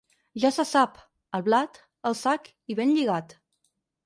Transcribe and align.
Ja 0.43 0.49
se 0.53 0.63
sap, 0.69 0.97
el 1.39 1.43
blat, 1.49 1.77
el 2.11 2.17
sac 2.23 2.51
i 2.75 2.79
ben 2.81 2.97
lligat. 2.97 3.39